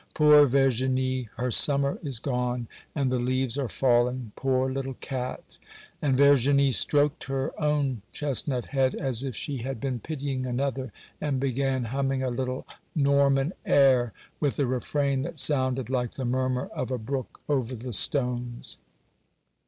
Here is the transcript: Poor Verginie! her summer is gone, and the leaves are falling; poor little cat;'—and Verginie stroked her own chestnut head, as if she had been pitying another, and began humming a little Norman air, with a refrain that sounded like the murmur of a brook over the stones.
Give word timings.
Poor 0.15 0.47
Verginie! 0.47 1.29
her 1.37 1.51
summer 1.51 1.99
is 2.01 2.17
gone, 2.17 2.67
and 2.95 3.11
the 3.11 3.19
leaves 3.19 3.55
are 3.55 3.69
falling; 3.69 4.31
poor 4.35 4.67
little 4.67 4.95
cat;'—and 4.95 6.17
Verginie 6.17 6.73
stroked 6.73 7.25
her 7.25 7.51
own 7.61 8.01
chestnut 8.11 8.65
head, 8.65 8.95
as 8.95 9.23
if 9.23 9.35
she 9.35 9.57
had 9.57 9.79
been 9.79 9.99
pitying 9.99 10.47
another, 10.47 10.91
and 11.21 11.39
began 11.39 11.83
humming 11.83 12.23
a 12.23 12.31
little 12.31 12.65
Norman 12.95 13.53
air, 13.63 14.11
with 14.39 14.57
a 14.57 14.65
refrain 14.65 15.21
that 15.21 15.39
sounded 15.39 15.87
like 15.87 16.13
the 16.13 16.25
murmur 16.25 16.65
of 16.73 16.89
a 16.89 16.97
brook 16.97 17.39
over 17.47 17.75
the 17.75 17.93
stones. 17.93 18.79